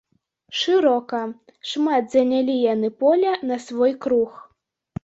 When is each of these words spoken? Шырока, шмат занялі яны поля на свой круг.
Шырока, 0.61 1.19
шмат 1.73 2.03
занялі 2.17 2.59
яны 2.73 2.89
поля 3.05 3.39
на 3.53 3.63
свой 3.69 3.93
круг. 4.09 4.31